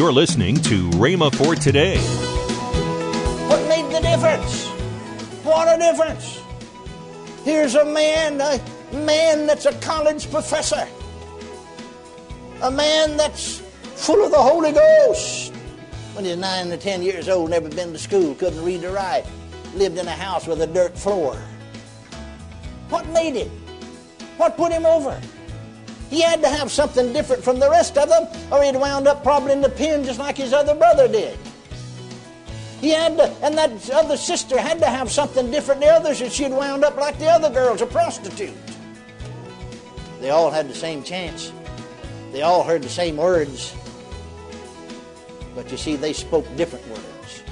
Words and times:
You're 0.00 0.14
listening 0.14 0.56
to 0.62 0.88
Rhema 0.92 1.30
for 1.34 1.54
today. 1.54 1.98
What 3.48 3.68
made 3.68 3.84
the 3.94 4.00
difference? 4.00 4.66
What 5.44 5.68
a 5.68 5.78
difference! 5.78 6.40
Here's 7.44 7.74
a 7.74 7.84
man, 7.84 8.40
a 8.40 8.58
man 8.96 9.46
that's 9.46 9.66
a 9.66 9.74
college 9.80 10.30
professor, 10.30 10.88
a 12.62 12.70
man 12.70 13.18
that's 13.18 13.58
full 13.94 14.24
of 14.24 14.30
the 14.30 14.38
Holy 14.38 14.72
Ghost. 14.72 15.52
When 16.14 16.24
he's 16.24 16.38
nine 16.38 16.72
or 16.72 16.78
ten 16.78 17.02
years 17.02 17.28
old, 17.28 17.50
never 17.50 17.68
been 17.68 17.92
to 17.92 17.98
school, 17.98 18.34
couldn't 18.36 18.64
read 18.64 18.82
or 18.84 18.92
write, 18.92 19.26
lived 19.74 19.98
in 19.98 20.08
a 20.08 20.12
house 20.12 20.46
with 20.46 20.62
a 20.62 20.66
dirt 20.66 20.96
floor. 20.96 21.36
What 22.88 23.06
made 23.10 23.34
him? 23.34 23.50
What 24.38 24.56
put 24.56 24.72
him 24.72 24.86
over? 24.86 25.20
He 26.10 26.20
had 26.20 26.42
to 26.42 26.48
have 26.48 26.72
something 26.72 27.12
different 27.12 27.42
from 27.42 27.60
the 27.60 27.70
rest 27.70 27.96
of 27.96 28.08
them, 28.08 28.26
or 28.50 28.62
he'd 28.64 28.74
wound 28.76 29.06
up 29.06 29.22
probably 29.22 29.52
in 29.52 29.60
the 29.60 29.70
pen 29.70 30.04
just 30.04 30.18
like 30.18 30.36
his 30.36 30.52
other 30.52 30.74
brother 30.74 31.06
did. 31.06 31.38
He 32.80 32.90
had 32.90 33.16
to, 33.18 33.28
and 33.44 33.56
that 33.56 33.90
other 33.90 34.16
sister 34.16 34.58
had 34.58 34.80
to 34.80 34.86
have 34.86 35.10
something 35.10 35.50
different 35.50 35.80
than 35.80 35.90
the 35.90 35.94
others, 35.94 36.20
and 36.20 36.32
she'd 36.32 36.50
wound 36.50 36.84
up 36.84 36.96
like 36.96 37.18
the 37.18 37.28
other 37.28 37.48
girls, 37.48 37.80
a 37.80 37.86
prostitute. 37.86 38.56
They 40.20 40.30
all 40.30 40.50
had 40.50 40.68
the 40.68 40.74
same 40.74 41.02
chance. 41.02 41.52
They 42.32 42.42
all 42.42 42.64
heard 42.64 42.82
the 42.82 42.88
same 42.88 43.16
words. 43.16 43.74
But 45.54 45.70
you 45.70 45.76
see, 45.76 45.96
they 45.96 46.12
spoke 46.12 46.44
different 46.56 46.86
words. 46.88 47.42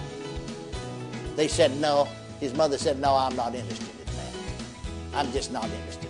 They 1.37 1.49
said 1.49 1.79
no. 1.81 2.09
His 2.41 2.55
mother 2.55 2.79
said, 2.79 2.99
No, 2.99 3.15
I'm 3.15 3.37
not 3.37 3.55
interested 3.55 3.89
in 4.01 4.07
that. 4.17 4.33
I'm 5.15 5.33
just 5.33 5.53
not 5.53 5.65
interested. 5.65 6.08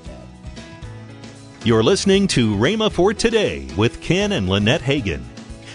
You're 1.69 1.83
listening 1.83 2.27
to 2.29 2.57
Rhema 2.57 2.91
for 2.91 3.13
Today 3.13 3.69
with 3.77 4.01
Ken 4.01 4.33
and 4.33 4.49
Lynette 4.49 4.81
Hagin. 4.81 5.23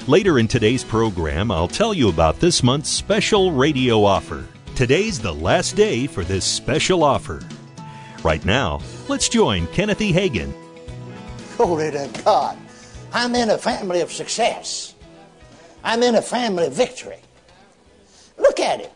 Later 0.08 0.40
in 0.40 0.48
today's 0.48 0.84
program, 0.84 1.52
I'll 1.52 1.68
tell 1.68 1.94
you 1.94 2.10
about 2.10 2.40
this 2.40 2.64
month's 2.64 2.90
special 2.90 3.52
radio 3.52 4.04
offer. 4.04 4.48
Today's 4.74 5.20
the 5.20 5.32
last 5.32 5.76
day 5.76 6.08
for 6.08 6.24
this 6.24 6.46
special 6.46 7.04
offer. 7.04 7.44
Right 8.24 8.44
now, 8.44 8.82
let's 9.08 9.30
join 9.30 9.68
Kenneth 9.68 10.02
E. 10.02 10.12
Hagin. 10.12 10.52
Glory 11.58 11.92
to 11.92 12.10
God. 12.26 12.58
I'm 13.14 13.36
in 13.36 13.52
a 13.52 13.58
family 13.60 14.02
of 14.02 14.12
success. 14.12 14.96
I'm 15.84 16.02
in 16.02 16.16
a 16.16 16.24
family 16.24 16.66
of 16.66 16.74
victory. 16.74 17.20
Look 18.40 18.60
at 18.60 18.80
it. 18.80 18.92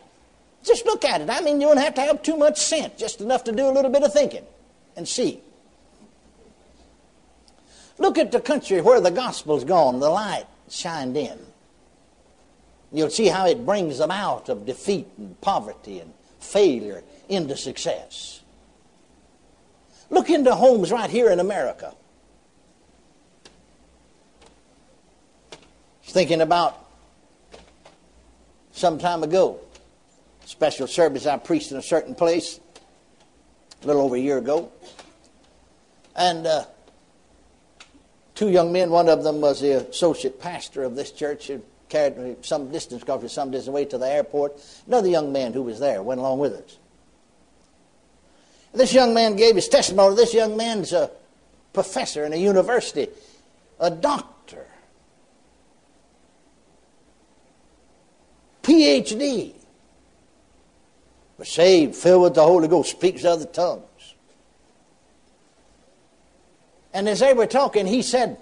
Just 0.64 0.84
look 0.84 1.04
at 1.04 1.20
it. 1.20 1.30
I 1.30 1.42
mean, 1.42 1.60
you 1.60 1.68
don't 1.68 1.76
have 1.76 1.94
to 1.94 2.00
have 2.00 2.24
too 2.24 2.36
much 2.36 2.58
sense, 2.58 2.98
just 2.98 3.20
enough 3.20 3.44
to 3.44 3.52
do 3.52 3.68
a 3.68 3.70
little 3.70 3.92
bit 3.92 4.02
of 4.02 4.12
thinking 4.12 4.42
and 4.96 5.06
see. 5.06 5.42
Look 7.98 8.16
at 8.18 8.30
the 8.30 8.40
country 8.40 8.80
where 8.80 9.00
the 9.00 9.10
gospel's 9.10 9.64
gone, 9.64 10.00
the 10.00 10.08
light 10.08 10.46
shined 10.68 11.16
in. 11.16 11.38
You'll 12.92 13.10
see 13.10 13.26
how 13.26 13.46
it 13.46 13.66
brings 13.66 13.98
them 13.98 14.10
out 14.10 14.48
of 14.48 14.64
defeat 14.64 15.08
and 15.18 15.38
poverty 15.40 16.00
and 16.00 16.12
failure 16.38 17.02
into 17.28 17.56
success. 17.56 18.40
Look 20.10 20.30
into 20.30 20.54
homes 20.54 20.90
right 20.90 21.10
here 21.10 21.30
in 21.30 21.40
America. 21.40 21.94
Thinking 26.04 26.40
about 26.40 26.86
some 28.72 28.98
time 28.98 29.22
ago, 29.22 29.60
special 30.46 30.86
service 30.86 31.26
I 31.26 31.36
preached 31.36 31.72
in 31.72 31.76
a 31.76 31.82
certain 31.82 32.14
place 32.14 32.60
a 33.82 33.86
little 33.86 34.02
over 34.02 34.16
a 34.16 34.20
year 34.20 34.38
ago. 34.38 34.72
And 36.16 36.46
uh, 36.46 36.64
two 38.38 38.50
young 38.50 38.70
men. 38.70 38.88
One 38.90 39.08
of 39.08 39.24
them 39.24 39.40
was 39.40 39.60
the 39.60 39.88
associate 39.88 40.38
pastor 40.38 40.84
of 40.84 40.94
this 40.94 41.10
church 41.10 41.48
who 41.48 41.60
carried 41.88 42.16
me 42.16 42.36
some 42.42 42.70
distance, 42.70 43.02
because 43.02 43.32
some 43.32 43.50
distance 43.50 43.66
away 43.66 43.84
to 43.86 43.98
the 43.98 44.06
airport. 44.08 44.60
Another 44.86 45.08
young 45.08 45.32
man 45.32 45.52
who 45.52 45.62
was 45.62 45.80
there 45.80 46.04
went 46.04 46.20
along 46.20 46.38
with 46.38 46.52
us. 46.52 46.78
This 48.72 48.94
young 48.94 49.12
man 49.12 49.34
gave 49.34 49.56
his 49.56 49.66
testimony. 49.68 50.14
This 50.14 50.32
young 50.32 50.56
man's 50.56 50.92
a 50.92 51.10
professor 51.72 52.24
in 52.24 52.32
a 52.32 52.36
university, 52.36 53.08
a 53.80 53.90
doctor, 53.90 54.66
PhD, 58.62 59.54
was 61.38 61.48
saved, 61.48 61.96
filled 61.96 62.22
with 62.22 62.34
the 62.34 62.44
Holy 62.44 62.68
Ghost, 62.68 62.92
speaks 62.92 63.24
other 63.24 63.46
tongues. 63.46 64.14
And 66.92 67.08
as 67.08 67.20
they 67.20 67.34
were 67.34 67.46
talking, 67.46 67.86
he 67.86 68.02
said, 68.02 68.38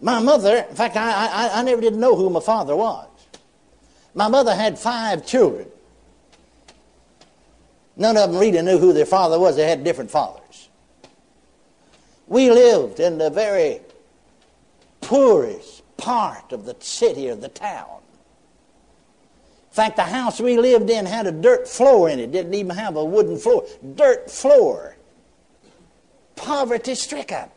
My 0.00 0.20
mother, 0.20 0.66
in 0.68 0.76
fact, 0.76 0.96
I, 0.96 1.10
I, 1.10 1.60
I 1.60 1.62
never 1.62 1.80
did 1.80 1.94
know 1.94 2.14
who 2.14 2.30
my 2.30 2.40
father 2.40 2.76
was. 2.76 3.08
My 4.14 4.28
mother 4.28 4.54
had 4.54 4.78
five 4.78 5.26
children. 5.26 5.68
None 7.96 8.16
of 8.16 8.30
them 8.30 8.40
really 8.40 8.62
knew 8.62 8.78
who 8.78 8.92
their 8.92 9.06
father 9.06 9.38
was. 9.38 9.56
They 9.56 9.68
had 9.68 9.82
different 9.82 10.10
fathers. 10.10 10.68
We 12.28 12.50
lived 12.50 13.00
in 13.00 13.18
the 13.18 13.30
very 13.30 13.80
poorest 15.00 15.82
part 15.96 16.52
of 16.52 16.64
the 16.64 16.76
city 16.78 17.28
or 17.28 17.34
the 17.34 17.48
town. 17.48 18.00
In 19.70 19.74
fact, 19.74 19.96
the 19.96 20.02
house 20.02 20.40
we 20.40 20.58
lived 20.58 20.90
in 20.90 21.06
had 21.06 21.26
a 21.26 21.32
dirt 21.32 21.68
floor 21.68 22.08
in 22.08 22.20
it. 22.20 22.30
Didn't 22.30 22.54
even 22.54 22.76
have 22.76 22.96
a 22.96 23.04
wooden 23.04 23.36
floor. 23.36 23.66
Dirt 23.94 24.30
floor 24.30 24.97
poverty 26.38 26.94
stricken. 26.94 27.48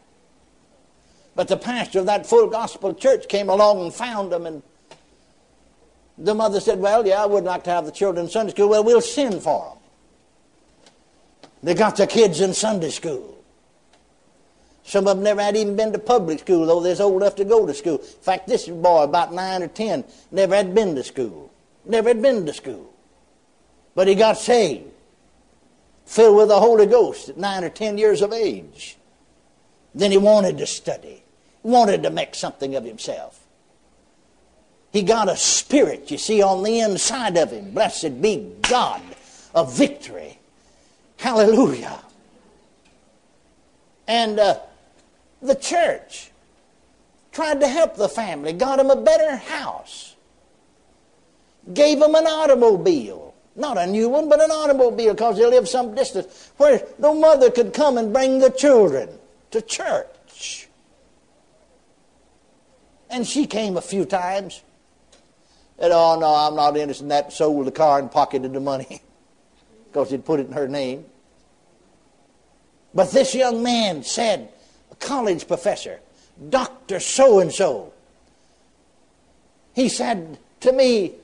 But 1.36 1.47
the 1.47 1.58
pastor 1.58 2.00
of 2.00 2.06
that 2.08 2.25
full 2.25 2.47
gospel 2.47 2.94
church 2.94 3.28
came 3.28 3.50
along 3.50 3.81
and 3.81 3.94
found 3.94 4.31
them, 4.31 4.46
and 4.46 4.62
the 6.18 6.36
mother 6.36 6.59
said, 6.59 6.80
Well, 6.80 7.08
yeah, 7.08 7.24
I 7.24 7.25
would 7.25 7.46
like 7.46 7.64
to 7.66 7.70
have 7.70 7.86
the 7.86 7.91
children 7.91 8.25
in 8.25 8.31
Sunday 8.31 8.52
school. 8.52 8.70
Well, 8.70 8.84
we'll 8.84 9.02
send 9.02 9.41
for 9.41 9.70
them. 9.70 9.78
They 11.64 11.74
got 11.74 11.96
the 11.96 12.08
kids 12.08 12.41
in 12.41 12.53
Sunday 12.53 12.90
school. 12.90 13.38
Some 14.84 15.08
of 15.08 15.18
them 15.18 15.24
never 15.24 15.41
had 15.41 15.56
even 15.56 15.75
been 15.75 15.94
to 15.94 16.00
public 16.00 16.40
school, 16.40 16.66
though 16.66 16.81
they're 16.81 17.02
old 17.02 17.22
enough 17.22 17.36
to 17.36 17.46
go 17.46 17.66
to 17.66 17.74
school. 17.74 18.00
In 18.00 18.24
fact, 18.24 18.47
this 18.47 18.68
boy, 18.68 19.03
about 19.03 19.34
nine 19.34 19.64
or 19.64 19.68
ten, 19.68 20.03
never 20.31 20.56
had 20.56 20.74
been 20.74 20.96
to 20.96 21.03
school. 21.03 21.52
Never 21.86 22.09
had 22.09 22.22
been 22.22 22.46
to 22.46 22.53
school. 22.53 22.91
But 23.96 24.08
he 24.08 24.16
got 24.16 24.38
saved 24.38 24.91
filled 26.11 26.35
with 26.35 26.49
the 26.49 26.59
Holy 26.59 26.85
Ghost 26.85 27.29
at 27.29 27.38
nine 27.38 27.63
or 27.63 27.69
ten 27.69 27.97
years 27.97 28.22
of 28.22 28.33
age. 28.33 28.97
Then 29.95 30.11
he 30.11 30.17
wanted 30.17 30.57
to 30.57 30.67
study, 30.67 31.23
wanted 31.63 32.03
to 32.03 32.09
make 32.09 32.35
something 32.35 32.75
of 32.75 32.83
himself. 32.83 33.39
He 34.91 35.03
got 35.03 35.29
a 35.29 35.38
spirit, 35.38 36.11
you 36.11 36.17
see, 36.17 36.41
on 36.41 36.63
the 36.63 36.81
inside 36.81 37.38
of 37.38 37.51
him. 37.51 37.72
Blessed 37.72 38.22
be 38.22 38.51
God 38.63 39.01
of 39.55 39.73
victory. 39.73 40.38
Hallelujah. 41.16 41.99
And 44.05 44.38
uh, 44.38 44.59
the 45.41 45.55
church 45.55 46.31
tried 47.31 47.61
to 47.61 47.69
help 47.69 47.95
the 47.95 48.09
family, 48.09 48.51
got 48.51 48.79
him 48.79 48.89
a 48.89 49.01
better 49.01 49.38
house, 49.38 50.17
gave 51.73 52.01
him 52.01 52.16
an 52.16 52.28
automobile, 52.28 53.31
not 53.56 53.78
a 53.78 53.85
new 53.85 54.09
one, 54.09 54.29
but 54.29 54.41
an 54.41 54.51
automobile 54.51 55.13
because 55.13 55.38
they 55.38 55.45
live 55.45 55.67
some 55.67 55.94
distance 55.94 56.51
where 56.57 56.85
the 57.00 57.13
mother 57.13 57.51
could 57.51 57.73
come 57.73 57.97
and 57.97 58.13
bring 58.13 58.39
the 58.39 58.50
children 58.50 59.09
to 59.51 59.62
church. 59.62 60.67
And 63.09 63.28
she 63.28 63.45
came 63.45 63.75
a 63.75 63.81
few 63.81 64.06
times. 64.06 64.61
And, 65.78 65.91
oh, 65.91 66.17
no, 66.19 66.28
I'm 66.28 66.56
not 66.56 66.78
interested 66.78 67.03
in 67.03 67.09
that. 67.09 67.34
Sold 67.34 67.67
the 67.67 67.72
car 67.72 68.00
and 68.00 68.09
pocketed 68.09 68.53
the 68.53 68.59
money 68.59 69.01
because 69.88 70.11
he'd 70.11 70.23
put 70.23 70.40
it 70.40 70.47
in 70.47 70.53
her 70.53 70.67
name. 70.67 71.06
But 72.94 73.11
this 73.11 73.35
young 73.35 73.63
man 73.63 74.03
said, 74.03 74.50
a 74.91 74.95
college 74.95 75.47
professor, 75.47 76.00
Dr. 76.50 77.00
So 77.00 77.40
and 77.40 77.51
so, 77.51 77.94
he 79.73 79.90
said 79.90 80.37
to 80.61 80.72
me, 80.72 81.16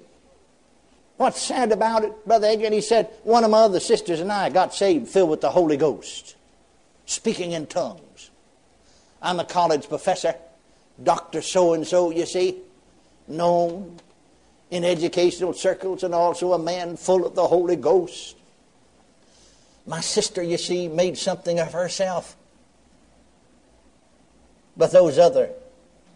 What's 1.18 1.42
sad 1.42 1.72
about 1.72 2.04
it, 2.04 2.26
Brother 2.26 2.48
Adrian? 2.48 2.74
He 2.74 2.82
said, 2.82 3.10
one 3.24 3.44
of 3.44 3.50
my 3.50 3.60
other 3.60 3.80
sisters 3.80 4.20
and 4.20 4.32
I 4.32 4.50
got 4.50 4.74
saved, 4.74 5.08
filled 5.08 5.32
with 5.32 5.42
the 5.42 5.50
Holy 5.50 5.76
Ghost, 5.76 6.36
speaking 7.06 7.54
in 7.54 7.66
tongues. 7.66 8.30
I'm 9.22 9.40
a 9.40 9.46
college 9.46 9.90
professor, 9.90 10.36
Dr. 11.02 11.42
So 11.42 11.74
and 11.74 11.88
so, 11.88 12.12
you 12.12 12.28
see, 12.28 12.58
known 13.28 14.00
in 14.70 14.84
educational 14.84 15.54
circles 15.54 16.04
and 16.04 16.14
also 16.14 16.54
a 16.54 16.60
man 16.60 16.98
full 16.98 17.26
of 17.26 17.34
the 17.34 17.48
Holy 17.48 17.76
Ghost. 17.76 18.36
My 19.88 20.02
sister, 20.02 20.44
you 20.44 20.58
see, 20.58 20.88
made 20.88 21.18
something 21.18 21.60
of 21.60 21.74
herself. 21.74 22.36
But 24.76 24.92
those 24.92 25.18
other 25.18 25.50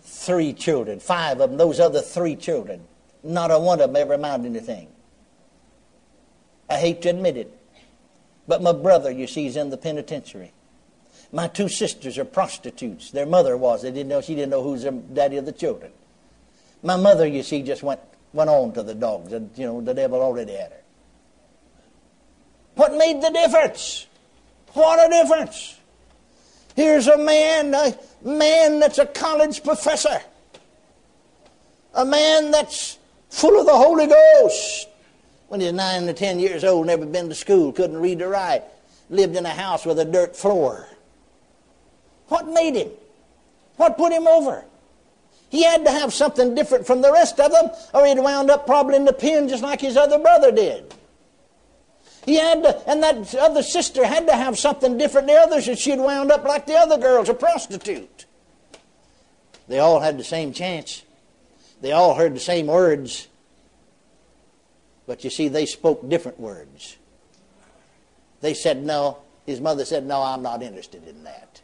three 0.03 0.53
children, 0.53 1.00
five 1.00 1.39
of 1.39 1.50
them, 1.50 1.57
those 1.57 1.80
other 1.80 2.01
three 2.01 2.36
children, 2.36 2.83
not 3.24 3.50
a 3.50 3.57
one 3.57 3.80
of 3.81 3.89
them 3.89 3.95
ever 3.95 4.13
amounted 4.13 4.53
to 4.53 4.59
anything. 4.59 4.88
I 6.71 6.77
hate 6.77 7.01
to 7.01 7.09
admit 7.09 7.35
it. 7.35 7.57
But 8.47 8.62
my 8.62 8.71
brother, 8.71 9.12
you 9.12 9.27
see, 9.27 9.45
is 9.45 9.57
in 9.57 9.69
the 9.69 9.77
penitentiary. 9.77 10.53
My 11.33 11.47
two 11.47 11.68
sisters 11.68 12.18
are 12.18 12.25
prostitutes. 12.25 13.12
Their 13.12 13.25
mother 13.25 13.57
was. 13.57 13.81
They 13.81 13.91
didn't 13.91 14.07
know. 14.07 14.21
She 14.21 14.35
didn't 14.35 14.51
know 14.51 14.63
who's 14.63 14.83
the 14.83 14.91
daddy 14.91 15.38
of 15.38 15.45
the 15.45 15.51
children. 15.51 15.91
My 16.81 16.95
mother, 16.95 17.27
you 17.27 17.44
see, 17.44 17.62
just 17.62 17.83
went 17.83 18.00
went 18.33 18.50
on 18.50 18.71
to 18.73 18.83
the 18.83 18.95
dogs. 18.95 19.33
And, 19.33 19.51
you 19.57 19.65
know, 19.65 19.81
the 19.81 19.94
devil 19.94 20.21
already 20.21 20.53
had 20.53 20.71
her. 20.71 20.81
What 22.75 22.95
made 22.95 23.21
the 23.21 23.29
difference? 23.29 24.07
What 24.74 25.06
a 25.06 25.09
difference! 25.09 25.77
Here's 26.75 27.07
a 27.07 27.17
man, 27.17 27.74
a 27.74 27.94
man 28.24 28.79
that's 28.79 28.97
a 28.97 29.06
college 29.06 29.62
professor, 29.62 30.21
a 31.94 32.06
man 32.06 32.51
that's 32.51 32.97
full 33.29 33.59
of 33.59 33.65
the 33.65 33.75
Holy 33.75 34.07
Ghost. 34.07 34.88
When 35.51 35.59
he's 35.59 35.74
nine 35.74 36.07
or 36.07 36.13
ten 36.13 36.39
years 36.39 36.63
old, 36.63 36.88
never 36.88 37.06
been 37.06 37.27
to 37.27 37.36
school, 37.36 37.74
couldn't 37.74 37.98
read 37.98 38.21
or 38.21 38.30
write, 38.30 38.63
lived 39.09 39.36
in 39.36 39.45
a 39.45 39.50
house 39.50 39.86
with 39.86 40.00
a 40.00 40.06
dirt 40.06 40.33
floor. 40.33 40.88
What 42.30 42.48
made 42.48 42.77
him? 42.77 42.88
What 43.75 43.98
put 43.98 44.13
him 44.13 44.27
over? 44.27 44.63
He 45.50 45.63
had 45.63 45.83
to 45.83 45.92
have 45.92 46.13
something 46.13 46.56
different 46.56 46.88
from 46.88 47.01
the 47.01 47.12
rest 47.12 47.38
of 47.42 47.51
them, 47.51 47.69
or 47.94 48.06
he'd 48.06 48.18
wound 48.18 48.50
up 48.50 48.65
probably 48.65 48.95
in 48.95 49.03
the 49.03 49.12
pen 49.12 49.50
just 49.50 49.62
like 49.62 49.81
his 49.81 49.98
other 49.98 50.18
brother 50.18 50.53
did. 50.53 50.95
He 52.25 52.36
had 52.36 52.63
to, 52.63 52.89
and 52.89 53.03
that 53.03 53.36
other 53.36 53.62
sister 53.62 54.06
had 54.06 54.27
to 54.27 54.33
have 54.33 54.57
something 54.57 54.98
different 54.98 55.27
than 55.27 55.36
the 55.36 55.42
others, 55.42 55.68
or 55.68 55.75
she'd 55.75 56.00
wound 56.00 56.31
up 56.31 56.45
like 56.45 56.65
the 56.65 56.75
other 56.75 56.98
girls, 56.98 57.27
a 57.27 57.33
prostitute. 57.33 58.25
They 59.68 59.80
all 59.80 60.00
had 60.00 60.18
the 60.18 60.24
same 60.24 60.53
chance. 60.53 61.03
They 61.81 61.92
all 61.92 62.15
heard 62.15 62.38
the 62.38 62.39
same 62.39 62.68
words. 62.68 63.27
But 65.12 65.25
you 65.25 65.30
see, 65.30 65.50
they 65.50 65.66
spoke 65.66 66.08
different 66.08 66.40
words. 66.40 66.96
They 68.40 68.54
said 68.54 68.81
no. 68.81 69.18
His 69.46 69.60
mother 69.60 69.84
said, 69.84 70.06
No, 70.06 70.24
I'm 70.24 70.42
not 70.42 70.63
interested 70.63 71.06
in 71.06 71.25
that. 71.25 71.60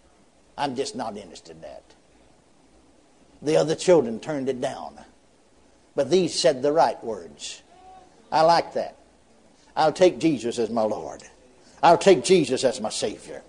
I'm 0.57 0.75
just 0.75 0.97
not 0.97 1.15
interested 1.15 1.55
in 1.55 1.61
that. 1.61 1.83
The 3.41 3.55
other 3.55 3.73
children 3.73 4.19
turned 4.19 4.49
it 4.49 4.59
down. 4.59 4.99
But 5.95 6.09
these 6.09 6.37
said 6.37 6.61
the 6.61 6.73
right 6.73 7.01
words. 7.01 7.61
I 8.33 8.41
like 8.41 8.73
that. 8.73 8.97
I'll 9.77 9.93
take 9.93 10.19
Jesus 10.19 10.59
as 10.59 10.69
my 10.69 10.83
Lord. 10.83 11.23
I'll 11.81 11.97
take 11.97 12.25
Jesus 12.25 12.65
as 12.65 12.81
my 12.81 12.89
Savior. 12.89 13.43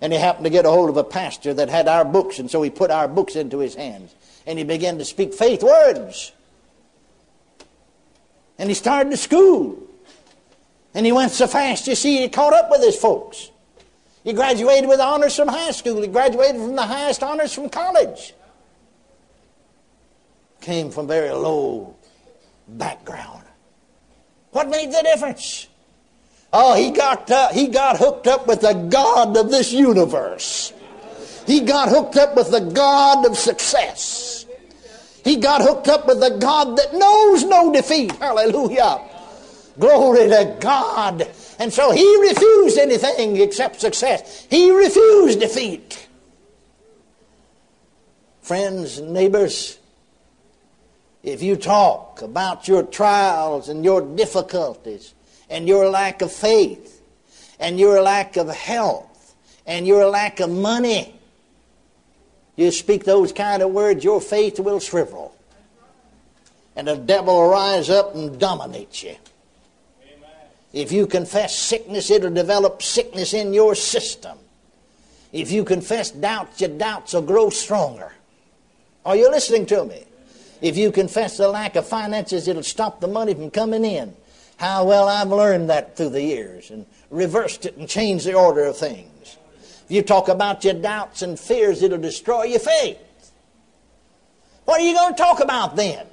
And 0.00 0.14
he 0.14 0.18
happened 0.18 0.44
to 0.44 0.50
get 0.50 0.64
a 0.64 0.70
hold 0.70 0.88
of 0.88 0.96
a 0.96 1.04
pastor 1.04 1.52
that 1.52 1.68
had 1.68 1.88
our 1.88 2.06
books, 2.06 2.38
and 2.38 2.50
so 2.50 2.62
he 2.62 2.70
put 2.70 2.90
our 2.90 3.06
books 3.06 3.36
into 3.36 3.58
his 3.58 3.74
hands. 3.74 4.14
And 4.46 4.58
he 4.58 4.64
began 4.64 4.96
to 4.96 5.04
speak 5.04 5.34
faith 5.34 5.62
words. 5.62 6.32
And 8.60 8.68
he 8.68 8.74
started 8.74 9.08
to 9.08 9.16
school. 9.16 9.78
And 10.92 11.06
he 11.06 11.12
went 11.12 11.32
so 11.32 11.46
fast, 11.46 11.86
you 11.86 11.94
see, 11.94 12.18
he 12.18 12.28
caught 12.28 12.52
up 12.52 12.70
with 12.70 12.82
his 12.82 12.94
folks. 12.94 13.50
He 14.22 14.34
graduated 14.34 14.86
with 14.86 15.00
honors 15.00 15.34
from 15.34 15.48
high 15.48 15.70
school. 15.70 16.02
He 16.02 16.08
graduated 16.08 16.56
from 16.56 16.76
the 16.76 16.82
highest 16.82 17.22
honors 17.22 17.54
from 17.54 17.70
college. 17.70 18.34
Came 20.60 20.90
from 20.90 21.06
very 21.06 21.30
low 21.30 21.96
background. 22.68 23.44
What 24.50 24.68
made 24.68 24.92
the 24.92 25.02
difference? 25.04 25.66
Oh, 26.52 26.74
he 26.74 26.90
got, 26.90 27.30
uh, 27.30 27.48
he 27.48 27.68
got 27.68 27.96
hooked 27.96 28.26
up 28.26 28.46
with 28.46 28.60
the 28.60 28.74
God 28.74 29.38
of 29.38 29.50
this 29.50 29.72
universe. 29.72 30.74
He 31.46 31.60
got 31.60 31.88
hooked 31.88 32.16
up 32.16 32.36
with 32.36 32.50
the 32.50 32.60
God 32.60 33.24
of 33.24 33.38
success. 33.38 34.29
He 35.24 35.36
got 35.36 35.62
hooked 35.62 35.88
up 35.88 36.06
with 36.06 36.20
the 36.20 36.38
God 36.38 36.76
that 36.76 36.94
knows 36.94 37.44
no 37.44 37.72
defeat. 37.72 38.12
Hallelujah. 38.12 39.00
Glory 39.78 40.28
to 40.28 40.56
God. 40.60 41.28
And 41.58 41.72
so 41.72 41.92
he 41.92 42.20
refused 42.20 42.78
anything 42.78 43.36
except 43.36 43.80
success. 43.80 44.46
He 44.50 44.70
refused 44.70 45.40
defeat. 45.40 46.08
Friends, 48.40 48.98
and 48.98 49.12
neighbors, 49.12 49.78
if 51.22 51.42
you 51.42 51.56
talk 51.56 52.22
about 52.22 52.66
your 52.66 52.82
trials 52.82 53.68
and 53.68 53.84
your 53.84 54.00
difficulties 54.00 55.14
and 55.48 55.68
your 55.68 55.88
lack 55.88 56.22
of 56.22 56.32
faith 56.32 57.02
and 57.58 57.78
your 57.78 58.00
lack 58.00 58.36
of 58.36 58.48
health 58.48 59.34
and 59.66 59.86
your 59.86 60.06
lack 60.06 60.40
of 60.40 60.50
money, 60.50 61.19
you 62.60 62.70
speak 62.70 63.04
those 63.04 63.32
kind 63.32 63.62
of 63.62 63.70
words, 63.70 64.04
your 64.04 64.20
faith 64.20 64.60
will 64.60 64.80
shrivel. 64.80 65.34
And 66.76 66.86
the 66.86 66.96
devil 66.96 67.34
will 67.34 67.48
rise 67.48 67.90
up 67.90 68.14
and 68.14 68.38
dominate 68.38 69.02
you. 69.02 69.16
If 70.72 70.92
you 70.92 71.06
confess 71.06 71.58
sickness, 71.58 72.10
it'll 72.10 72.32
develop 72.32 72.82
sickness 72.82 73.34
in 73.34 73.52
your 73.52 73.74
system. 73.74 74.38
If 75.32 75.50
you 75.50 75.64
confess 75.64 76.10
doubts, 76.10 76.60
your 76.60 76.70
doubts 76.70 77.12
will 77.12 77.22
grow 77.22 77.50
stronger. 77.50 78.12
Are 79.04 79.16
you 79.16 79.30
listening 79.30 79.66
to 79.66 79.84
me? 79.84 80.04
If 80.60 80.76
you 80.76 80.92
confess 80.92 81.36
the 81.36 81.48
lack 81.48 81.76
of 81.76 81.88
finances, 81.88 82.46
it'll 82.46 82.62
stop 82.62 83.00
the 83.00 83.08
money 83.08 83.34
from 83.34 83.50
coming 83.50 83.84
in. 83.84 84.14
How 84.58 84.84
well 84.84 85.08
I've 85.08 85.30
learned 85.30 85.70
that 85.70 85.96
through 85.96 86.10
the 86.10 86.22
years 86.22 86.70
and 86.70 86.84
reversed 87.08 87.64
it 87.64 87.76
and 87.76 87.88
changed 87.88 88.26
the 88.26 88.34
order 88.34 88.64
of 88.64 88.76
things. 88.76 89.38
You 89.90 90.02
talk 90.02 90.28
about 90.28 90.64
your 90.64 90.74
doubts 90.74 91.22
and 91.22 91.38
fears, 91.38 91.82
it'll 91.82 91.98
destroy 91.98 92.44
your 92.44 92.60
faith. 92.60 92.96
What 94.64 94.80
are 94.80 94.84
you 94.84 94.94
going 94.94 95.14
to 95.14 95.18
talk 95.20 95.40
about 95.40 95.74
then? 95.74 96.06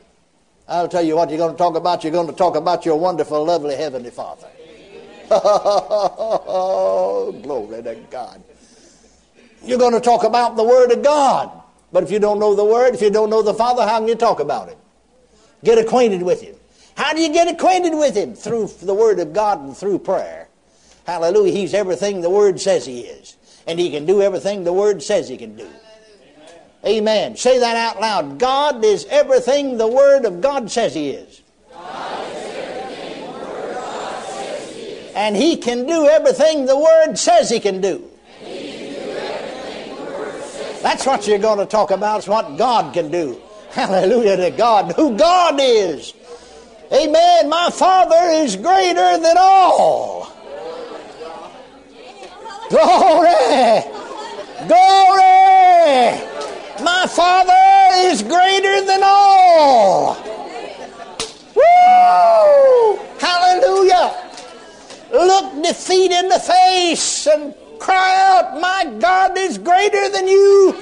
I'll 0.67 0.87
tell 0.87 1.03
you 1.03 1.15
what 1.15 1.29
you're 1.29 1.37
going 1.37 1.51
to 1.51 1.57
talk 1.57 1.75
about. 1.75 2.03
You're 2.03 2.11
going 2.11 2.25
to 2.25 2.33
talk 2.33 2.55
about 2.55 2.85
your 2.85 2.97
wonderful, 2.97 3.45
lovely 3.45 3.75
Heavenly 3.75 4.09
Father. 4.09 4.47
oh, 5.29 7.39
glory 7.43 7.83
to 7.83 7.95
God. 8.09 8.41
You're 9.63 9.77
going 9.77 9.93
to 9.93 10.01
talk 10.01 10.23
about 10.23 10.55
the 10.55 10.63
Word 10.63 10.91
of 10.91 11.03
God. 11.03 11.51
But 11.91 12.03
if 12.03 12.09
you 12.09 12.17
don't 12.17 12.39
know 12.39 12.55
the 12.55 12.65
Word, 12.65 12.95
if 12.95 13.01
you 13.03 13.11
don't 13.11 13.29
know 13.29 13.43
the 13.43 13.53
Father, 13.53 13.83
how 13.83 13.99
can 13.99 14.07
you 14.07 14.15
talk 14.15 14.39
about 14.39 14.69
it? 14.69 14.77
Get 15.63 15.77
acquainted 15.77 16.23
with 16.23 16.41
Him. 16.41 16.55
How 16.95 17.13
do 17.13 17.21
you 17.21 17.31
get 17.31 17.47
acquainted 17.47 17.93
with 17.93 18.15
Him? 18.15 18.33
Through 18.33 18.71
the 18.81 18.95
Word 18.95 19.19
of 19.19 19.33
God 19.33 19.59
and 19.59 19.77
through 19.77 19.99
prayer. 19.99 20.47
Hallelujah. 21.05 21.53
He's 21.53 21.75
everything 21.75 22.21
the 22.21 22.31
Word 22.31 22.59
says 22.59 22.87
He 22.87 23.01
is. 23.01 23.37
And 23.67 23.79
He 23.79 23.89
can 23.89 24.05
do 24.05 24.21
everything 24.21 24.63
the 24.63 24.73
Word 24.73 25.03
says 25.03 25.27
He 25.29 25.37
can 25.37 25.55
do. 25.55 25.67
Amen. 26.85 27.35
Say 27.35 27.59
that 27.59 27.75
out 27.75 27.99
loud. 27.99 28.39
God 28.39 28.83
is 28.83 29.05
everything 29.09 29.77
the 29.77 29.87
Word 29.87 30.25
of 30.25 30.41
God 30.41 30.71
says 30.71 30.93
He 30.93 31.09
is. 31.09 31.41
And 35.15 35.35
He 35.35 35.57
can 35.57 35.85
do 35.85 36.07
everything 36.07 36.65
the 36.65 36.77
Word 36.77 37.15
says 37.15 37.49
He 37.49 37.59
can 37.59 37.81
do. 37.81 38.09
That's 40.81 41.05
what 41.05 41.27
you're 41.27 41.39
going 41.39 41.57
to 41.57 41.65
talk 41.65 41.91
about. 41.91 42.19
It's 42.19 42.27
what 42.27 42.57
God 42.57 42.93
can 42.93 43.11
do. 43.11 43.41
Hallelujah 43.71 44.37
to 44.37 44.51
God. 44.51 44.93
Who 44.93 45.17
God 45.17 45.55
is. 45.59 46.13
Amen. 46.93 47.49
My 47.49 47.69
Father 47.69 48.29
is 48.31 48.55
greater 48.55 49.17
than 49.17 49.35
all. 49.37 50.31
Glory. 52.69 53.83
Glory. 54.67 56.21
My 56.83 57.05
Father 57.09 57.53
is 58.07 58.21
greater 58.23 58.85
than 58.85 59.01
all. 59.03 60.15
Woo! 61.55 62.99
Hallelujah. 63.19 64.27
Look 65.11 65.63
defeat 65.63 66.11
in 66.11 66.29
the 66.29 66.39
face 66.95 67.27
and 67.27 67.53
Cry 67.79 68.39
out, 68.39 68.59
My 68.59 68.85
God 68.99 69.37
is 69.37 69.57
greater 69.57 70.09
than 70.09 70.27
you. 70.27 70.75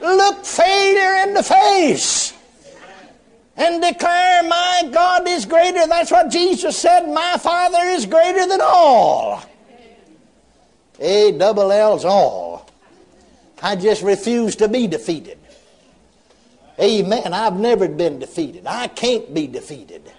Look 0.00 0.44
failure 0.44 1.26
in 1.26 1.34
the 1.34 1.42
face 1.42 2.32
and 3.56 3.82
declare, 3.82 4.42
My 4.44 4.88
God 4.92 5.28
is 5.28 5.44
greater. 5.44 5.86
That's 5.86 6.10
what 6.10 6.30
Jesus 6.30 6.76
said. 6.76 7.08
My 7.08 7.36
Father 7.38 7.82
is 7.82 8.06
greater 8.06 8.46
than 8.46 8.60
all. 8.62 9.42
A 11.00 11.32
double 11.32 11.70
L's 11.70 12.04
all. 12.04 12.70
I 13.62 13.76
just 13.76 14.02
refuse 14.02 14.56
to 14.56 14.68
be 14.68 14.86
defeated. 14.86 15.38
Amen. 16.80 17.32
I've 17.32 17.58
never 17.58 17.88
been 17.88 18.20
defeated. 18.20 18.66
I 18.66 18.86
can't 18.86 19.34
be 19.34 19.48
defeated. 19.48 20.12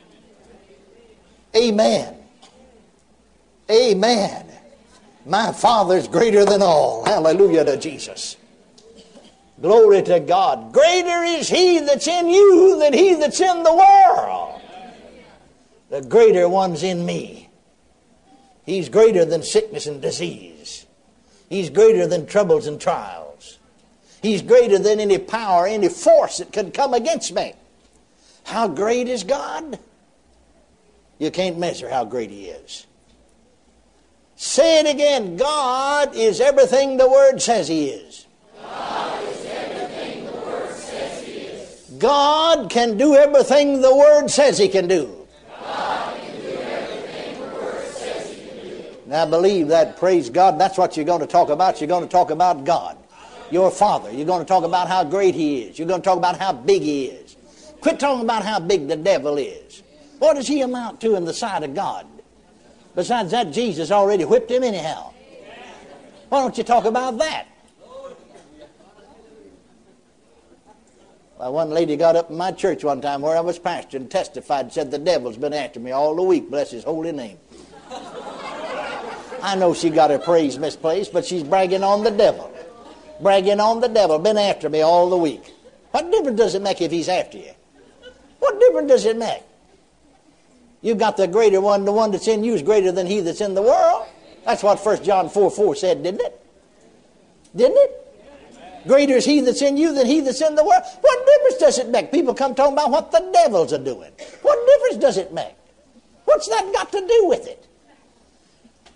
Amen. 1.56 2.19
Amen. 3.70 4.46
My 5.26 5.52
Father's 5.52 6.08
greater 6.08 6.46
than 6.46 6.62
all. 6.62 7.06
Hallelujah 7.06 7.66
to 7.66 7.78
Jesus. 7.78 8.38
Glory 9.62 10.02
to 10.04 10.20
God. 10.20 10.72
Greater 10.74 11.24
is 11.24 11.50
He 11.50 11.80
that's 11.80 12.08
in 12.08 12.30
you 12.30 12.80
than 12.80 12.94
He 12.94 13.16
that's 13.16 13.40
in 13.40 13.64
the 13.64 13.74
world. 13.74 14.62
The 15.90 16.02
greater 16.02 16.48
one's 16.48 16.84
in 16.84 17.06
me. 17.06 17.50
He's 18.66 18.90
greater 18.90 19.26
than 19.26 19.44
sickness 19.44 19.88
and 19.88 20.02
disease. 20.02 20.86
He's 21.50 21.70
greater 21.70 22.06
than 22.08 22.28
troubles 22.28 22.68
and 22.68 22.80
trials. 22.80 23.58
He's 24.22 24.42
greater 24.42 24.78
than 24.78 25.00
any 25.00 25.18
power, 25.18 25.66
any 25.66 25.90
force 25.90 26.38
that 26.38 26.54
could 26.54 26.74
come 26.74 26.94
against 26.94 27.34
me. 27.34 27.54
How 28.44 28.68
great 28.68 29.08
is 29.08 29.24
God? 29.24 29.80
You 31.18 31.32
can't 31.32 31.58
measure 31.58 31.90
how 31.90 32.06
great 32.06 32.30
He 32.30 32.46
is. 32.46 32.86
Say 34.42 34.80
it 34.80 34.88
again. 34.88 35.36
God 35.36 36.16
is 36.16 36.40
everything 36.40 36.96
the 36.96 37.10
Word 37.10 37.42
says 37.42 37.68
He 37.68 37.90
is. 37.90 38.26
God 38.64 39.22
is 39.26 39.46
everything 39.46 40.26
the 40.26 40.32
Word 40.32 40.74
says 40.76 41.24
He 41.26 41.32
is. 41.34 41.92
God 41.98 42.70
can 42.70 42.98
do 42.98 43.16
everything 43.16 43.82
the 43.82 43.94
Word 43.94 44.30
says 44.30 44.58
He 44.58 44.70
can 44.70 44.88
do. 44.88 45.28
God 45.60 46.18
can 46.22 46.42
do 46.42 46.58
everything 46.58 47.42
the 47.42 47.48
Word 47.48 47.86
says 47.88 48.30
He 48.30 48.48
can 48.48 48.70
do. 48.70 48.86
Now 49.08 49.26
believe 49.26 49.68
that, 49.68 49.98
praise 49.98 50.30
God. 50.30 50.58
That's 50.58 50.78
what 50.78 50.96
you're 50.96 51.06
going 51.06 51.20
to 51.20 51.28
talk 51.28 51.50
about. 51.50 51.82
You're 51.82 51.90
going 51.90 52.04
to 52.04 52.10
talk 52.10 52.32
about 52.32 52.64
God, 52.64 52.98
your 53.52 53.70
Father. 53.70 54.10
You're 54.10 54.26
going 54.26 54.40
to 54.40 54.48
talk 54.48 54.64
about 54.64 54.88
how 54.88 55.04
great 55.04 55.36
He 55.36 55.64
is. 55.64 55.78
You're 55.78 55.90
going 55.90 56.02
to 56.02 56.06
talk 56.06 56.18
about 56.18 56.40
how 56.40 56.54
big 56.54 56.82
He 56.82 57.08
is. 57.08 57.36
Quit 57.82 58.00
talking 58.00 58.24
about 58.24 58.46
how 58.46 58.62
big 58.62 58.88
the 58.88 58.96
devil 58.96 59.38
is. 59.38 59.84
What 60.20 60.36
does 60.36 60.48
he 60.48 60.62
amount 60.62 61.02
to 61.02 61.16
in 61.16 61.26
the 61.26 61.34
sight 61.34 61.64
of 61.64 61.76
God? 61.76 62.06
Besides 62.96 63.32
that, 63.32 63.52
Jesus 63.52 63.92
already 63.92 64.26
whipped 64.26 64.52
him 64.52 64.64
anyhow. 64.64 65.14
Why 66.30 66.42
don't 66.42 66.58
you 66.58 66.64
talk 66.64 66.86
about 66.86 67.18
that? 67.20 67.48
Well, 71.40 71.54
one 71.54 71.70
lady 71.70 71.96
got 71.96 72.18
up 72.18 72.30
in 72.30 72.38
my 72.38 72.52
church 72.52 72.84
one 72.84 73.00
time 73.00 73.22
where 73.22 73.38
I 73.38 73.40
was 73.40 73.58
pastor 73.58 73.96
and 73.96 74.12
testified 74.12 74.66
and 74.66 74.74
said, 74.74 74.92
The 74.92 75.00
devil's 75.00 75.38
been 75.38 75.54
after 75.54 75.80
me 75.80 75.92
all 75.92 76.14
the 76.16 76.24
week, 76.24 76.50
bless 76.50 76.72
his 76.72 76.84
holy 76.84 77.14
name. 77.14 77.38
I 79.42 79.56
know 79.56 79.74
she 79.74 79.90
got 79.90 80.10
her 80.10 80.20
praise 80.20 80.60
misplaced, 80.60 81.14
but 81.14 81.26
she's 81.26 81.44
bragging 81.44 81.82
on 81.84 82.04
the 82.04 82.12
devil. 82.12 82.54
Bragging 83.22 83.62
on 83.62 83.80
the 83.80 83.88
devil, 83.88 84.20
been 84.20 84.38
after 84.38 84.70
me 84.70 84.82
all 84.82 85.10
the 85.10 85.18
week. 85.18 85.54
What 85.92 86.12
difference 86.12 86.38
does 86.38 86.56
it 86.56 86.62
make 86.62 86.82
if 86.82 86.92
he's 86.92 87.08
after 87.08 87.38
you? 87.38 87.52
What 88.40 88.60
difference 88.60 88.90
does 88.90 89.06
it 89.06 89.18
make? 89.18 89.44
You've 90.82 90.98
got 90.98 91.18
the 91.18 91.28
greater 91.28 91.60
one, 91.60 91.86
the 91.86 91.92
one 91.92 92.12
that's 92.12 92.28
in 92.28 92.44
you 92.44 92.54
is 92.54 92.62
greater 92.62 92.92
than 92.92 93.06
he 93.06 93.20
that's 93.20 93.42
in 93.42 93.54
the 93.54 93.62
world. 93.62 94.08
That's 94.46 94.64
what 94.64 94.84
1 94.84 95.04
John 95.04 95.30
4 95.30 95.52
4 95.52 95.76
said, 95.76 96.04
didn't 96.04 96.22
it? 96.22 96.46
Didn't 97.56 97.78
it? 97.78 98.00
Greater 98.88 99.16
is 99.16 99.26
he 99.26 99.42
that's 99.42 99.62
in 99.62 99.76
you 99.76 99.94
than 99.94 100.08
he 100.08 100.22
that's 100.22 100.42
in 100.42 100.56
the 100.56 100.64
world. 100.64 100.84
What 101.02 101.26
difference 101.26 101.58
does 101.58 101.80
it 101.80 101.90
make? 101.90 102.12
People 102.12 102.34
come 102.34 102.56
talking 102.56 102.74
about 102.74 102.92
what 102.92 103.12
the 103.12 103.30
devils 103.34 103.74
are 103.74 103.84
doing. 103.84 104.12
What 104.42 104.68
difference 104.68 105.02
does 105.02 105.18
it 105.18 105.34
make? 105.34 105.54
What's 106.26 106.48
that 106.48 106.72
got 106.74 106.92
to 106.94 107.06
do 107.06 107.26
with 107.28 107.48
it? 107.48 107.68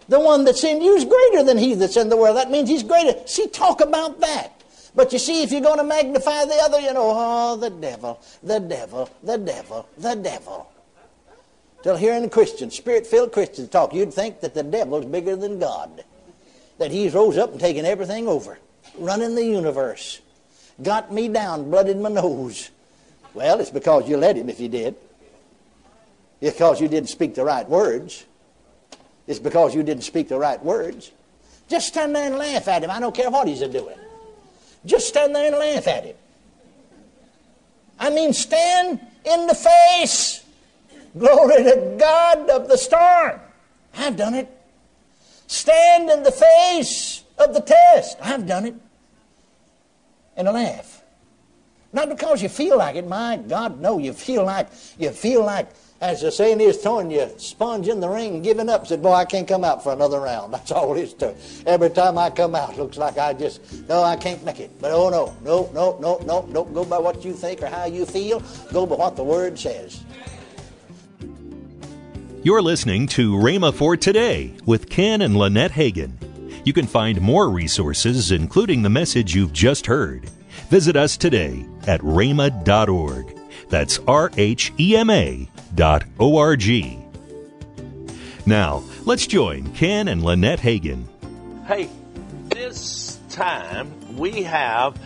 The 0.08 0.20
one 0.20 0.46
that's 0.46 0.64
in 0.64 0.82
you 0.82 0.96
is 0.96 1.06
greater 1.06 1.44
than 1.44 1.58
he 1.58 1.74
that's 1.74 1.98
in 1.98 2.10
the 2.10 2.18
world. 2.18 2.38
That 2.38 2.52
means 2.52 2.70
he's 2.70 2.84
greater. 2.84 3.16
See, 3.26 3.48
talk 3.48 3.82
about 3.82 4.20
that. 4.22 4.64
But 4.96 5.12
you 5.12 5.20
see, 5.20 5.44
if 5.44 5.52
you're 5.52 5.62
going 5.62 5.80
to 5.80 5.84
magnify 5.84 6.46
the 6.46 6.56
other, 6.64 6.80
you 6.80 6.94
know, 6.94 7.12
oh, 7.16 7.56
the 7.56 7.70
devil, 7.70 8.22
the 8.44 8.60
devil, 8.60 9.10
the 9.24 9.38
devil, 9.38 9.90
the 9.98 10.16
devil. 10.16 10.70
Till 11.84 11.98
hearing 11.98 12.30
Christians, 12.30 12.76
spirit 12.76 13.06
filled 13.06 13.34
Christians 13.34 13.68
talk, 13.68 13.94
you'd 13.94 14.14
think 14.14 14.40
that 14.40 14.54
the 14.54 14.64
devil's 14.64 15.06
bigger 15.06 15.36
than 15.36 15.60
God. 15.60 16.06
That 16.78 16.92
he's 16.92 17.14
rose 17.14 17.38
up 17.38 17.52
and 17.52 17.60
taken 17.60 17.86
everything 17.86 18.28
over, 18.28 18.58
running 18.98 19.36
the 19.36 19.46
universe. 19.46 20.22
Got 20.82 21.14
me 21.14 21.28
down, 21.28 21.70
blooded 21.70 22.00
my 22.00 22.10
nose. 22.10 22.72
Well, 23.34 23.60
it's 23.60 23.70
because 23.70 24.08
you 24.08 24.16
let 24.16 24.38
him 24.38 24.50
if 24.50 24.62
you 24.62 24.70
did. 24.70 24.96
It's 26.40 26.56
because 26.56 26.80
you 26.80 26.88
didn't 26.88 27.10
speak 27.10 27.36
the 27.36 27.44
right 27.44 27.68
words. 27.68 28.26
It's 29.28 29.40
because 29.40 29.76
you 29.76 29.84
didn't 29.84 30.04
speak 30.04 30.30
the 30.30 30.40
right 30.40 30.64
words. 30.64 31.12
Just 31.68 31.88
stand 31.88 32.16
there 32.16 32.28
and 32.28 32.38
laugh 32.38 32.68
at 32.68 32.84
him. 32.84 32.92
I 32.92 33.00
don't 33.00 33.16
care 33.16 33.30
what 33.30 33.48
he's 33.48 33.60
doing. 33.60 33.98
Just 34.86 35.10
stand 35.10 35.36
there 35.36 35.48
and 35.48 35.58
laugh 35.58 35.88
at 35.88 36.06
him. 36.06 36.16
I 38.00 38.10
mean, 38.10 38.34
stand 38.34 39.00
in 39.26 39.48
the 39.48 39.56
face 39.56 40.43
Glory 41.18 41.64
to 41.64 41.96
God 42.00 42.50
of 42.50 42.68
the 42.68 42.78
storm. 42.78 43.40
I've 43.96 44.18
done 44.18 44.34
it. 44.34 44.50
Stand 45.48 46.10
in 46.10 46.24
the 46.24 46.32
face 46.32 47.24
of 47.38 47.54
the 47.54 47.62
test. 47.62 48.18
I've 48.22 48.48
done 48.48 48.66
it. 48.66 48.76
And 50.36 50.48
a 50.48 50.52
laugh. 50.52 51.04
Not 51.92 52.10
because 52.10 52.42
you 52.42 52.50
feel 52.50 52.78
like 52.80 52.96
it. 52.96 53.08
My 53.08 53.38
God, 53.38 53.80
no. 53.80 54.00
You 54.00 54.14
feel 54.14 54.44
like, 54.44 54.68
you 54.98 55.12
feel 55.12 55.46
like, 55.46 55.70
as 56.02 56.22
the 56.22 56.32
saying 56.32 56.60
is, 56.60 56.78
throwing 56.78 57.12
your 57.12 57.30
sponge 57.38 57.88
in 57.88 58.00
the 58.00 58.10
ring 58.10 58.42
giving 58.42 58.68
up. 58.68 58.88
Said, 58.88 59.04
boy, 59.04 59.14
I 59.14 59.26
can't 59.26 59.48
come 59.48 59.64
out 59.64 59.84
for 59.84 59.94
another 59.94 60.20
round. 60.20 60.54
That's 60.54 60.72
all 60.72 60.96
it 60.96 61.02
is 61.02 61.14
to. 61.16 61.36
Every 61.68 61.92
time 61.92 62.18
I 62.18 62.32
come 62.32 62.56
out, 62.56 62.78
looks 62.80 62.98
like 62.98 63.20
I 63.20 63.34
just, 63.34 63.88
no, 63.88 64.02
I 64.02 64.16
can't 64.16 64.44
make 64.44 64.60
it. 64.60 64.72
But 64.82 64.92
oh 64.92 65.10
no, 65.10 65.36
no, 65.44 65.70
no, 65.72 66.00
no, 66.00 66.18
no, 66.26 66.50
don't 66.52 66.74
go 66.74 66.84
by 66.84 66.98
what 66.98 67.24
you 67.24 67.34
think 67.34 67.62
or 67.62 67.68
how 67.68 67.86
you 67.86 68.08
feel. 68.08 68.42
Go 68.72 68.88
by 68.88 68.96
what 68.96 69.16
the 69.16 69.24
Word 69.24 69.60
says. 69.60 70.04
You're 72.46 72.62
listening 72.62 73.08
to 73.08 73.36
Rhema 73.36 73.74
for 73.74 73.96
Today 73.96 74.54
with 74.66 74.90
Ken 74.90 75.22
and 75.22 75.38
Lynette 75.38 75.72
Hagin. 75.72 76.12
You 76.66 76.74
can 76.74 76.86
find 76.86 77.22
more 77.22 77.50
resources, 77.50 78.34
including 78.34 78.82
the 78.82 78.90
message 78.90 79.34
you've 79.34 79.54
just 79.54 79.86
heard. 79.86 80.30
Visit 80.70 80.98
us 80.98 81.16
today 81.16 81.66
at 81.88 82.02
rhema.org. 82.02 83.38
That's 83.70 83.98
R 84.00 84.30
H 84.36 84.74
E 84.78 84.98
M 84.98 85.10
A 85.10 85.50
dot 85.74 86.04
O 86.20 86.36
R 86.36 86.58
G. 86.58 87.00
Now, 88.46 88.84
let's 89.06 89.26
join 89.26 89.72
Ken 89.72 90.10
and 90.10 90.22
Lynette 90.22 90.60
Hagin. 90.60 91.06
Hey, 91.66 91.88
this 92.50 93.20
time 93.30 94.18
we 94.18 94.44
have 94.44 94.98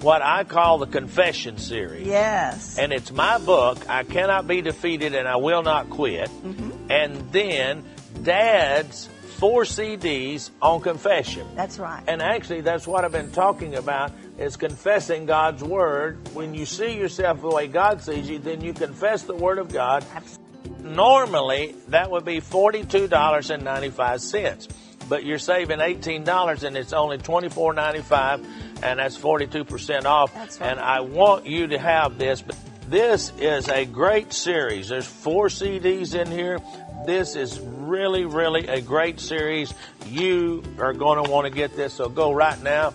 what 0.00 0.22
I 0.22 0.44
call 0.44 0.78
the 0.78 0.86
Confession 0.86 1.58
Series. 1.58 2.06
Yes. 2.06 2.78
And 2.78 2.92
it's 2.92 3.10
my 3.10 3.38
book, 3.38 3.88
I 3.88 4.04
Cannot 4.04 4.46
Be 4.46 4.60
Defeated 4.62 5.14
and 5.14 5.26
I 5.26 5.36
Will 5.36 5.62
Not 5.62 5.90
Quit. 5.90 6.28
Mm-hmm. 6.28 6.65
And 6.88 7.32
then 7.32 7.84
Dad's 8.22 9.08
four 9.38 9.64
CDs 9.64 10.50
on 10.62 10.80
confession. 10.80 11.46
That's 11.54 11.78
right. 11.78 12.02
And 12.06 12.22
actually, 12.22 12.62
that's 12.62 12.86
what 12.86 13.04
I've 13.04 13.12
been 13.12 13.32
talking 13.32 13.74
about 13.74 14.12
is 14.38 14.56
confessing 14.56 15.26
God's 15.26 15.62
Word. 15.62 16.34
When 16.34 16.54
you 16.54 16.64
see 16.64 16.96
yourself 16.96 17.42
the 17.42 17.48
way 17.48 17.68
God 17.68 18.00
sees 18.02 18.26
you, 18.28 18.38
then 18.38 18.62
you 18.62 18.72
confess 18.72 19.24
the 19.24 19.34
Word 19.34 19.58
of 19.58 19.70
God. 19.72 20.06
Absolutely. 20.14 20.94
Normally, 20.94 21.74
that 21.88 22.10
would 22.10 22.24
be 22.24 22.40
$42.95 22.40 24.68
but 25.08 25.24
you're 25.24 25.38
saving 25.38 25.78
$18 25.78 26.64
and 26.64 26.76
it's 26.76 26.92
only 26.92 27.18
$24.95 27.18 28.44
and 28.82 28.98
that's 28.98 29.16
42% 29.16 30.04
off. 30.04 30.34
That's 30.34 30.60
right. 30.60 30.70
And 30.70 30.80
I 30.80 31.00
want 31.00 31.46
you 31.46 31.68
to 31.68 31.78
have 31.78 32.18
this. 32.18 32.42
But 32.86 32.90
this 32.90 33.32
is 33.38 33.68
a 33.68 33.84
great 33.84 34.32
series. 34.32 34.88
There's 34.88 35.06
four 35.06 35.48
CDs 35.48 36.14
in 36.14 36.30
here. 36.30 36.58
This 37.04 37.34
is 37.34 37.58
really, 37.60 38.24
really 38.24 38.66
a 38.68 38.80
great 38.80 39.18
series. 39.18 39.74
You 40.06 40.62
are 40.78 40.92
going 40.92 41.24
to 41.24 41.30
want 41.30 41.46
to 41.46 41.50
get 41.50 41.74
this. 41.76 41.94
So 41.94 42.08
go 42.08 42.32
right 42.32 42.60
now 42.62 42.92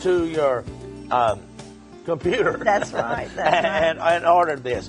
to 0.00 0.26
your 0.26 0.64
um, 1.10 1.40
computer. 2.04 2.56
That's 2.64 2.92
right. 2.92 3.28
That's 3.34 3.66
and, 3.66 3.98
right. 3.98 4.16
and 4.16 4.26
order 4.26 4.56
this. 4.56 4.88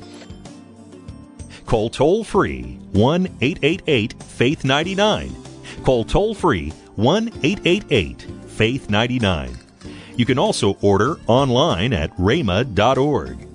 Call 1.66 1.90
toll 1.90 2.24
free 2.24 2.80
1 2.94 3.28
888 3.42 4.24
Faith 4.24 4.64
99. 4.64 5.36
Call 5.84 6.06
toll 6.06 6.34
free 6.34 6.70
1 6.96 7.28
888 7.44 8.22
Faith 8.48 8.90
99. 8.90 9.58
You 10.16 10.26
can 10.26 10.40
also 10.40 10.78
order 10.82 11.18
online 11.28 11.92
at 11.92 12.16
rhema.org. 12.18 13.55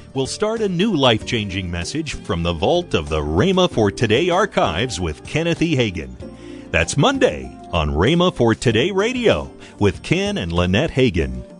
we'll 0.13 0.27
start 0.27 0.61
a 0.61 0.69
new 0.69 0.95
life 0.95 1.25
changing 1.25 1.69
message 1.71 2.13
from 2.13 2.43
the 2.43 2.53
vault 2.53 2.93
of 2.93 3.09
the 3.09 3.19
Rhema 3.19 3.69
for 3.69 3.91
Today 3.91 4.29
archives 4.29 4.99
with 4.99 5.25
Kenneth 5.25 5.61
E. 5.61 5.75
Hagin. 5.75 6.15
That's 6.71 6.97
Monday 6.97 7.45
on 7.71 7.89
Rhema 7.91 8.33
for 8.33 8.53
Today 8.53 8.91
Radio 8.91 9.51
with 9.79 10.03
Ken 10.03 10.37
and 10.37 10.51
Lynette 10.51 10.91
Hagin. 10.91 11.50